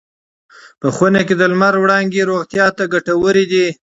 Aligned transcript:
په 0.81 0.87
خونه 0.95 1.21
کې 1.27 1.33
د 1.37 1.43
لمر 1.51 1.73
وړانګې 1.79 2.27
روغتیا 2.29 2.65
ته 2.77 2.83
ګټورې 2.93 3.45
دي. 3.51 3.67